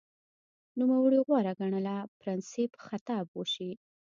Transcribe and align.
نوموړي 0.77 1.19
غوره 1.27 1.53
ګڼله 1.59 1.95
پرنسېپ 2.19 2.71
خطاب 2.85 3.25
وشي 3.37 3.71